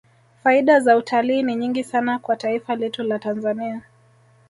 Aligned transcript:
faida 0.43 0.79
za 0.79 0.97
utalii 0.97 1.43
ni 1.43 1.55
nyingi 1.55 1.83
sana 1.83 2.19
kwa 2.19 2.35
taifa 2.35 2.75
letu 2.75 3.03
la 3.03 3.19
tanzania 3.19 3.81